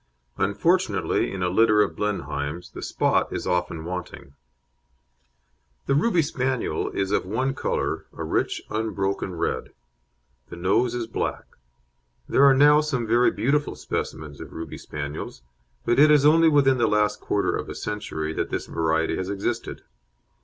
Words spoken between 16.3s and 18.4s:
within the last quarter of a century